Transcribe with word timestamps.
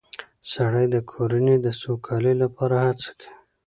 سړی 0.53 0.85
د 0.93 0.97
کورنۍ 1.11 1.57
د 1.61 1.67
سوکالۍ 1.81 2.33
لپاره 2.43 2.75
هڅه 2.85 3.09
کوي 3.19 3.33